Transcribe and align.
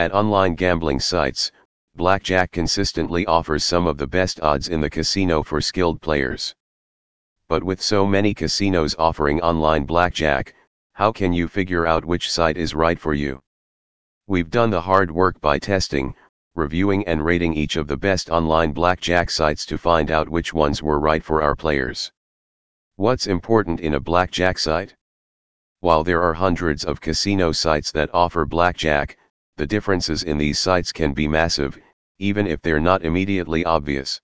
At 0.00 0.14
online 0.14 0.54
gambling 0.54 0.98
sites, 0.98 1.52
Blackjack 1.94 2.52
consistently 2.52 3.26
offers 3.26 3.64
some 3.64 3.86
of 3.86 3.98
the 3.98 4.06
best 4.06 4.40
odds 4.40 4.68
in 4.68 4.80
the 4.80 4.88
casino 4.88 5.42
for 5.42 5.60
skilled 5.60 6.00
players. 6.00 6.54
But 7.48 7.62
with 7.62 7.82
so 7.82 8.06
many 8.06 8.32
casinos 8.32 8.96
offering 8.98 9.42
online 9.42 9.84
blackjack, 9.84 10.54
how 10.94 11.12
can 11.12 11.34
you 11.34 11.48
figure 11.48 11.86
out 11.86 12.06
which 12.06 12.32
site 12.32 12.56
is 12.56 12.74
right 12.74 12.98
for 12.98 13.12
you? 13.12 13.42
We've 14.26 14.48
done 14.48 14.70
the 14.70 14.80
hard 14.80 15.10
work 15.10 15.38
by 15.42 15.58
testing, 15.58 16.14
reviewing 16.54 17.06
and 17.06 17.22
rating 17.22 17.52
each 17.52 17.76
of 17.76 17.86
the 17.86 17.98
best 17.98 18.30
online 18.30 18.72
blackjack 18.72 19.28
sites 19.28 19.66
to 19.66 19.76
find 19.76 20.10
out 20.10 20.30
which 20.30 20.54
ones 20.54 20.82
were 20.82 20.98
right 20.98 21.22
for 21.22 21.42
our 21.42 21.54
players. 21.54 22.10
What's 22.96 23.26
important 23.26 23.80
in 23.80 23.92
a 23.92 24.00
blackjack 24.00 24.58
site? 24.58 24.96
While 25.80 26.04
there 26.04 26.22
are 26.22 26.32
hundreds 26.32 26.86
of 26.86 27.02
casino 27.02 27.52
sites 27.52 27.92
that 27.92 28.14
offer 28.14 28.46
blackjack, 28.46 29.18
the 29.60 29.66
differences 29.66 30.22
in 30.22 30.38
these 30.38 30.58
sites 30.58 30.90
can 30.90 31.12
be 31.12 31.28
massive, 31.28 31.78
even 32.18 32.46
if 32.46 32.62
they're 32.62 32.80
not 32.80 33.04
immediately 33.04 33.62
obvious. 33.62 34.18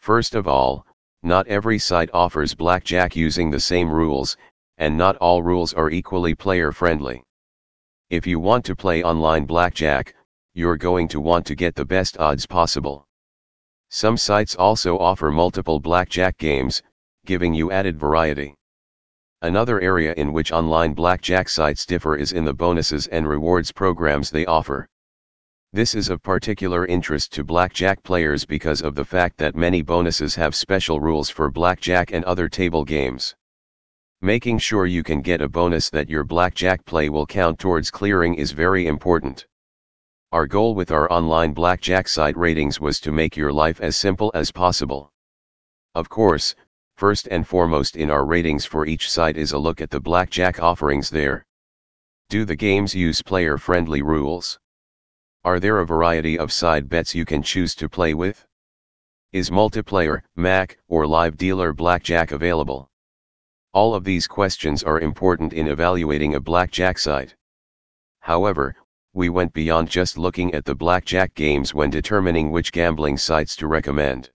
First 0.00 0.34
of 0.34 0.48
all, 0.48 0.84
not 1.22 1.46
every 1.46 1.78
site 1.78 2.10
offers 2.12 2.52
blackjack 2.52 3.14
using 3.14 3.48
the 3.48 3.60
same 3.60 3.88
rules, 3.88 4.36
and 4.76 4.98
not 4.98 5.14
all 5.18 5.40
rules 5.40 5.72
are 5.72 5.88
equally 5.88 6.34
player 6.34 6.72
friendly. 6.72 7.22
If 8.08 8.26
you 8.26 8.40
want 8.40 8.64
to 8.64 8.74
play 8.74 9.04
online 9.04 9.44
blackjack, 9.44 10.16
you're 10.54 10.76
going 10.76 11.06
to 11.10 11.20
want 11.20 11.46
to 11.46 11.54
get 11.54 11.76
the 11.76 11.84
best 11.84 12.18
odds 12.18 12.44
possible. 12.44 13.06
Some 13.88 14.16
sites 14.16 14.56
also 14.56 14.98
offer 14.98 15.30
multiple 15.30 15.78
blackjack 15.78 16.38
games, 16.38 16.82
giving 17.24 17.54
you 17.54 17.70
added 17.70 18.00
variety. 18.00 18.56
Another 19.42 19.80
area 19.80 20.12
in 20.18 20.34
which 20.34 20.52
online 20.52 20.92
blackjack 20.92 21.48
sites 21.48 21.86
differ 21.86 22.14
is 22.14 22.32
in 22.32 22.44
the 22.44 22.52
bonuses 22.52 23.06
and 23.06 23.26
rewards 23.26 23.72
programs 23.72 24.30
they 24.30 24.44
offer. 24.44 24.86
This 25.72 25.94
is 25.94 26.10
of 26.10 26.22
particular 26.22 26.84
interest 26.84 27.32
to 27.32 27.44
blackjack 27.44 28.02
players 28.02 28.44
because 28.44 28.82
of 28.82 28.94
the 28.94 29.04
fact 29.04 29.38
that 29.38 29.56
many 29.56 29.80
bonuses 29.80 30.34
have 30.34 30.54
special 30.54 31.00
rules 31.00 31.30
for 31.30 31.50
blackjack 31.50 32.12
and 32.12 32.22
other 32.26 32.50
table 32.50 32.84
games. 32.84 33.34
Making 34.20 34.58
sure 34.58 34.84
you 34.84 35.02
can 35.02 35.22
get 35.22 35.40
a 35.40 35.48
bonus 35.48 35.88
that 35.88 36.10
your 36.10 36.24
blackjack 36.24 36.84
play 36.84 37.08
will 37.08 37.24
count 37.24 37.58
towards 37.58 37.90
clearing 37.90 38.34
is 38.34 38.52
very 38.52 38.86
important. 38.86 39.46
Our 40.32 40.46
goal 40.46 40.74
with 40.74 40.90
our 40.90 41.10
online 41.10 41.54
blackjack 41.54 42.08
site 42.08 42.36
ratings 42.36 42.78
was 42.78 43.00
to 43.00 43.10
make 43.10 43.38
your 43.38 43.54
life 43.54 43.80
as 43.80 43.96
simple 43.96 44.30
as 44.34 44.52
possible. 44.52 45.10
Of 45.94 46.10
course, 46.10 46.54
first 47.00 47.28
and 47.30 47.48
foremost 47.48 47.96
in 47.96 48.10
our 48.10 48.26
ratings 48.26 48.66
for 48.66 48.84
each 48.84 49.10
site 49.10 49.38
is 49.38 49.52
a 49.52 49.58
look 49.58 49.80
at 49.80 49.88
the 49.88 49.98
blackjack 49.98 50.62
offerings 50.62 51.08
there. 51.08 51.46
Do 52.28 52.44
the 52.44 52.54
games 52.54 52.94
use 52.94 53.22
player-friendly 53.22 54.02
rules? 54.02 54.58
Are 55.42 55.58
there 55.58 55.78
a 55.78 55.86
variety 55.86 56.38
of 56.38 56.52
side 56.52 56.90
bets 56.90 57.14
you 57.14 57.24
can 57.24 57.42
choose 57.42 57.74
to 57.76 57.88
play 57.88 58.12
with? 58.12 58.46
Is 59.32 59.48
multiplayer, 59.48 60.20
MAC, 60.36 60.76
or 60.88 61.06
live 61.06 61.38
dealer 61.38 61.72
blackjack 61.72 62.32
available? 62.32 62.90
All 63.72 63.94
of 63.94 64.04
these 64.04 64.26
questions 64.26 64.82
are 64.82 65.00
important 65.00 65.54
in 65.54 65.68
evaluating 65.68 66.34
a 66.34 66.40
blackjack 66.40 66.98
site. 66.98 67.34
However, 68.18 68.76
we 69.14 69.30
went 69.30 69.54
beyond 69.54 69.88
just 69.88 70.18
looking 70.18 70.52
at 70.52 70.66
the 70.66 70.74
blackjack 70.74 71.32
games 71.32 71.72
when 71.72 71.88
determining 71.88 72.50
which 72.50 72.72
gambling 72.72 73.16
sites 73.16 73.56
to 73.56 73.68
recommend. 73.68 74.28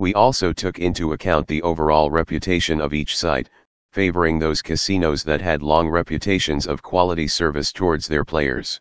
We 0.00 0.14
also 0.14 0.54
took 0.54 0.78
into 0.78 1.12
account 1.12 1.46
the 1.46 1.60
overall 1.60 2.10
reputation 2.10 2.80
of 2.80 2.94
each 2.94 3.18
site, 3.18 3.50
favoring 3.92 4.38
those 4.38 4.62
casinos 4.62 5.22
that 5.24 5.42
had 5.42 5.62
long 5.62 5.90
reputations 5.90 6.66
of 6.66 6.80
quality 6.82 7.28
service 7.28 7.70
towards 7.70 8.08
their 8.08 8.24
players. 8.24 8.80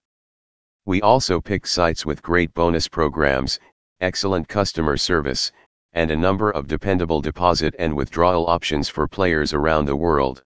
We 0.85 1.01
also 1.01 1.41
picked 1.41 1.67
sites 1.67 2.05
with 2.05 2.21
great 2.21 2.53
bonus 2.53 2.87
programs, 2.87 3.59
excellent 3.99 4.47
customer 4.47 4.95
service, 4.95 5.51
and 5.91 6.09
a 6.09 6.15
number 6.15 6.51
of 6.51 6.69
dependable 6.69 7.19
deposit 7.19 7.75
and 7.77 7.97
withdrawal 7.97 8.47
options 8.47 8.87
for 8.87 9.05
players 9.05 9.51
around 9.51 9.87
the 9.87 9.97
world. 9.97 10.41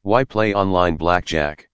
Why 0.00 0.24
play 0.24 0.54
online 0.54 0.96
blackjack? 0.96 1.68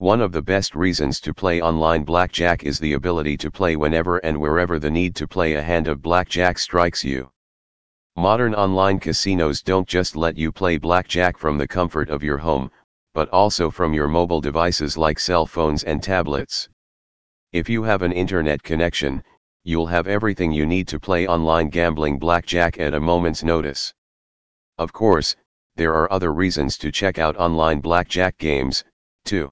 One 0.00 0.20
of 0.20 0.30
the 0.30 0.42
best 0.42 0.76
reasons 0.76 1.20
to 1.22 1.34
play 1.34 1.60
online 1.60 2.04
blackjack 2.04 2.62
is 2.62 2.78
the 2.78 2.92
ability 2.92 3.36
to 3.38 3.50
play 3.50 3.74
whenever 3.74 4.18
and 4.18 4.40
wherever 4.40 4.78
the 4.78 4.92
need 4.92 5.16
to 5.16 5.26
play 5.26 5.54
a 5.54 5.62
hand 5.62 5.88
of 5.88 6.00
blackjack 6.00 6.60
strikes 6.60 7.02
you. 7.02 7.32
Modern 8.14 8.54
online 8.54 9.00
casinos 9.00 9.60
don't 9.60 9.88
just 9.88 10.14
let 10.14 10.36
you 10.36 10.52
play 10.52 10.78
blackjack 10.78 11.36
from 11.36 11.58
the 11.58 11.66
comfort 11.66 12.10
of 12.10 12.22
your 12.22 12.38
home, 12.38 12.70
but 13.12 13.28
also 13.30 13.72
from 13.72 13.92
your 13.92 14.06
mobile 14.06 14.40
devices 14.40 14.96
like 14.96 15.18
cell 15.18 15.46
phones 15.46 15.82
and 15.82 16.00
tablets. 16.00 16.68
If 17.52 17.68
you 17.68 17.82
have 17.82 18.02
an 18.02 18.12
internet 18.12 18.62
connection, 18.62 19.24
you'll 19.64 19.88
have 19.88 20.06
everything 20.06 20.52
you 20.52 20.64
need 20.64 20.86
to 20.88 21.00
play 21.00 21.26
online 21.26 21.70
gambling 21.70 22.20
blackjack 22.20 22.78
at 22.78 22.94
a 22.94 23.00
moment's 23.00 23.42
notice. 23.42 23.92
Of 24.78 24.92
course, 24.92 25.34
there 25.74 25.92
are 25.94 26.12
other 26.12 26.32
reasons 26.32 26.78
to 26.78 26.92
check 26.92 27.18
out 27.18 27.36
online 27.36 27.80
blackjack 27.80 28.38
games, 28.38 28.84
too. 29.24 29.50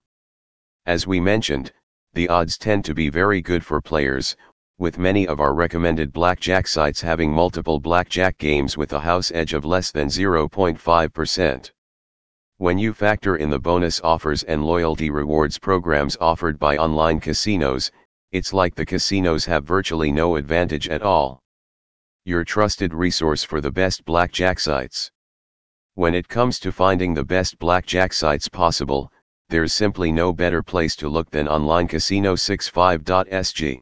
As 0.86 1.04
we 1.04 1.18
mentioned, 1.18 1.72
the 2.14 2.28
odds 2.28 2.56
tend 2.56 2.84
to 2.84 2.94
be 2.94 3.10
very 3.10 3.42
good 3.42 3.64
for 3.64 3.80
players, 3.80 4.36
with 4.78 5.00
many 5.00 5.26
of 5.26 5.40
our 5.40 5.52
recommended 5.52 6.12
blackjack 6.12 6.68
sites 6.68 7.00
having 7.00 7.32
multiple 7.32 7.80
blackjack 7.80 8.38
games 8.38 8.76
with 8.76 8.92
a 8.92 9.00
house 9.00 9.32
edge 9.32 9.52
of 9.52 9.64
less 9.64 9.90
than 9.90 10.06
0.5%. 10.06 11.70
When 12.58 12.78
you 12.78 12.94
factor 12.94 13.34
in 13.34 13.50
the 13.50 13.58
bonus 13.58 14.00
offers 14.00 14.44
and 14.44 14.64
loyalty 14.64 15.10
rewards 15.10 15.58
programs 15.58 16.16
offered 16.20 16.56
by 16.56 16.76
online 16.76 17.18
casinos, 17.18 17.90
it's 18.30 18.52
like 18.52 18.76
the 18.76 18.86
casinos 18.86 19.44
have 19.46 19.64
virtually 19.64 20.12
no 20.12 20.36
advantage 20.36 20.88
at 20.88 21.02
all. 21.02 21.42
Your 22.24 22.44
trusted 22.44 22.94
resource 22.94 23.42
for 23.42 23.60
the 23.60 23.72
best 23.72 24.04
blackjack 24.04 24.60
sites. 24.60 25.10
When 25.94 26.14
it 26.14 26.28
comes 26.28 26.60
to 26.60 26.70
finding 26.70 27.12
the 27.12 27.24
best 27.24 27.58
blackjack 27.58 28.12
sites 28.12 28.48
possible, 28.48 29.10
there's 29.48 29.72
simply 29.72 30.10
no 30.10 30.32
better 30.32 30.60
place 30.60 30.96
to 30.96 31.08
look 31.08 31.30
than 31.30 31.46
onlinecasino65.sg. 31.46 33.80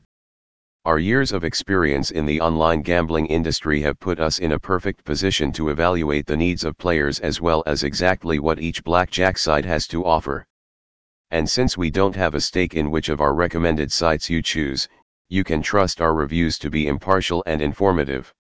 Our 0.85 0.99
years 0.99 1.33
of 1.33 1.43
experience 1.43 2.11
in 2.11 2.27
the 2.27 2.43
online 2.43 2.83
gambling 2.83 3.25
industry 3.27 3.81
have 3.81 3.99
put 3.99 4.21
us 4.21 4.39
in 4.39 4.53
a 4.53 4.59
perfect 4.59 5.03
position 5.05 5.53
to 5.53 5.71
evaluate 5.71 6.27
the 6.27 6.37
needs 6.37 6.65
of 6.65 6.77
players 6.77 7.19
as 7.21 7.41
well 7.41 7.63
as 7.65 7.83
exactly 7.83 8.39
what 8.39 8.61
each 8.61 8.85
blackjack 8.85 9.39
site 9.39 9.65
has 9.65 9.87
to 9.87 10.05
offer. 10.05 10.47
And 11.31 11.49
since 11.49 11.79
we 11.79 11.91
don't 11.91 12.15
have 12.15 12.35
a 12.35 12.43
stake 12.43 12.75
in 12.75 12.91
which 12.91 13.09
of 13.09 13.23
our 13.23 13.33
recommended 13.33 13.91
sites 13.91 14.29
you 14.29 14.43
choose, 14.43 14.87
you 15.31 15.45
can 15.45 15.63
trust 15.63 16.03
our 16.03 16.13
reviews 16.13 16.59
to 16.59 16.69
be 16.69 16.87
impartial 16.87 17.43
and 17.47 17.63
informative. 17.63 18.35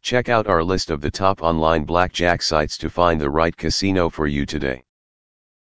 Check 0.00 0.30
out 0.30 0.46
our 0.46 0.64
list 0.64 0.88
of 0.88 1.02
the 1.02 1.10
top 1.10 1.42
online 1.42 1.84
blackjack 1.84 2.40
sites 2.40 2.78
to 2.78 2.88
find 2.88 3.20
the 3.20 3.28
right 3.28 3.54
casino 3.54 4.08
for 4.08 4.26
you 4.26 4.46
today. 4.46 4.82